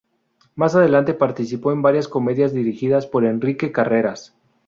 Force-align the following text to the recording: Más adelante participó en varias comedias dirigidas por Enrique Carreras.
Más 0.55 0.73
adelante 0.73 1.13
participó 1.13 1.71
en 1.71 1.83
varias 1.83 2.07
comedias 2.07 2.53
dirigidas 2.53 3.05
por 3.05 3.23
Enrique 3.23 3.71
Carreras. 3.71 4.33